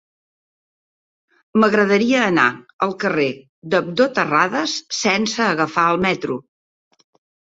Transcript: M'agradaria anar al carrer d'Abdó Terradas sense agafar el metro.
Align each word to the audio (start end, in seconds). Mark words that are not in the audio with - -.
M'agradaria 1.63 2.23
anar 2.29 2.45
al 2.87 2.95
carrer 3.03 3.27
d'Abdó 3.75 4.07
Terradas 4.21 4.75
sense 5.03 5.49
agafar 5.49 5.85
el 5.95 6.01
metro. 6.07 6.41